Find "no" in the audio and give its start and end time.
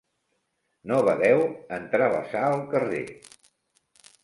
0.91-0.97